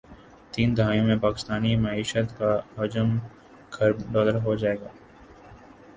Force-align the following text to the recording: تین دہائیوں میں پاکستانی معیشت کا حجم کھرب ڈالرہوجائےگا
تین 0.53 0.75
دہائیوں 0.77 1.05
میں 1.05 1.15
پاکستانی 1.17 1.75
معیشت 1.75 2.37
کا 2.37 2.51
حجم 2.77 3.17
کھرب 3.71 4.01
ڈالرہوجائےگا 4.11 4.87